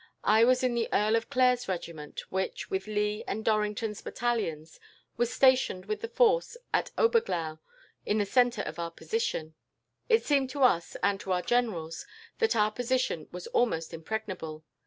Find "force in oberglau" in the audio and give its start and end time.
6.07-7.59